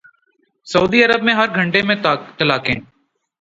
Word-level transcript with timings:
سعودی 0.67 1.03
عرب 1.03 1.23
میں 1.23 1.33
ہر 1.33 1.55
گھنٹے 1.55 1.81
میں 1.81 1.95
طلاقیں 2.37 2.75